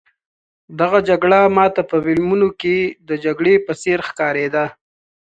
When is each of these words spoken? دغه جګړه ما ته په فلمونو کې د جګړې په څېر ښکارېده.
دغه 0.79 0.99
جګړه 1.09 1.39
ما 1.55 1.65
ته 1.75 1.81
په 1.89 1.97
فلمونو 2.05 2.49
کې 2.61 2.77
د 3.07 3.11
جګړې 3.25 3.55
په 3.65 3.73
څېر 3.81 3.99
ښکارېده. 4.09 4.65